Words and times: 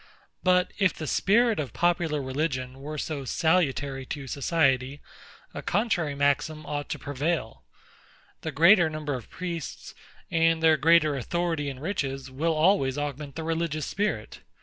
But 0.41 0.73
if 0.79 0.95
the 0.95 1.05
spirit 1.05 1.59
of 1.59 1.73
popular 1.73 2.23
religion 2.23 2.79
were 2.79 2.97
so 2.97 3.23
salutary 3.23 4.03
to 4.07 4.25
society, 4.25 4.99
a 5.53 5.61
contrary 5.61 6.15
maxim 6.15 6.65
ought 6.65 6.89
to 6.89 6.97
prevail. 6.97 7.61
The 8.41 8.51
greater 8.51 8.89
number 8.89 9.13
of 9.13 9.29
priests, 9.29 9.93
and 10.31 10.63
their 10.63 10.75
greater 10.75 11.15
authority 11.15 11.69
and 11.69 11.79
riches, 11.79 12.31
will 12.31 12.55
always 12.55 12.97
augment 12.97 13.35
the 13.35 13.43
religious 13.43 13.85
spirit. 13.85 14.39